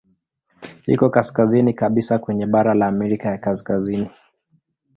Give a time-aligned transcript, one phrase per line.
[0.87, 4.09] Iko kaskazini kabisa kwenye bara la Amerika ya Kaskazini.